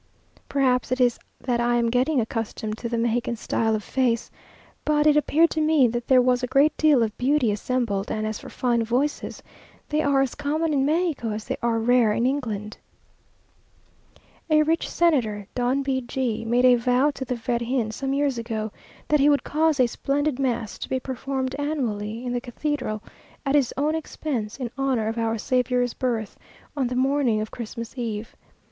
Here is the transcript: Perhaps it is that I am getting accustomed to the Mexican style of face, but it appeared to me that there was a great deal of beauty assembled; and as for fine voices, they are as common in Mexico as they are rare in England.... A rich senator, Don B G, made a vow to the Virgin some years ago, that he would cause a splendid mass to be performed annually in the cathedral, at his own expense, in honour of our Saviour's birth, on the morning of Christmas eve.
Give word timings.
Perhaps 0.49 0.91
it 0.91 0.99
is 0.99 1.19
that 1.39 1.59
I 1.59 1.75
am 1.75 1.91
getting 1.91 2.19
accustomed 2.19 2.75
to 2.79 2.89
the 2.89 2.97
Mexican 2.97 3.35
style 3.35 3.75
of 3.75 3.83
face, 3.83 4.31
but 4.83 5.05
it 5.05 5.15
appeared 5.15 5.51
to 5.51 5.61
me 5.61 5.87
that 5.89 6.07
there 6.07 6.23
was 6.23 6.41
a 6.41 6.47
great 6.47 6.75
deal 6.75 7.03
of 7.03 7.15
beauty 7.19 7.51
assembled; 7.51 8.09
and 8.09 8.25
as 8.25 8.39
for 8.39 8.49
fine 8.49 8.83
voices, 8.83 9.43
they 9.89 10.01
are 10.01 10.23
as 10.23 10.33
common 10.33 10.73
in 10.73 10.87
Mexico 10.87 11.29
as 11.29 11.45
they 11.45 11.55
are 11.61 11.77
rare 11.77 12.13
in 12.13 12.25
England.... 12.25 12.79
A 14.49 14.63
rich 14.63 14.89
senator, 14.89 15.45
Don 15.53 15.83
B 15.83 16.01
G, 16.01 16.43
made 16.45 16.65
a 16.65 16.77
vow 16.77 17.11
to 17.11 17.23
the 17.23 17.35
Virgin 17.35 17.91
some 17.91 18.11
years 18.11 18.39
ago, 18.39 18.71
that 19.07 19.19
he 19.19 19.29
would 19.29 19.43
cause 19.43 19.79
a 19.79 19.85
splendid 19.85 20.39
mass 20.39 20.79
to 20.79 20.89
be 20.89 20.99
performed 20.99 21.53
annually 21.59 22.25
in 22.25 22.33
the 22.33 22.41
cathedral, 22.41 23.03
at 23.45 23.53
his 23.53 23.71
own 23.77 23.93
expense, 23.93 24.57
in 24.57 24.71
honour 24.79 25.07
of 25.09 25.19
our 25.19 25.37
Saviour's 25.37 25.93
birth, 25.93 26.39
on 26.75 26.87
the 26.87 26.95
morning 26.95 27.39
of 27.39 27.51
Christmas 27.51 27.95
eve. 27.99 28.35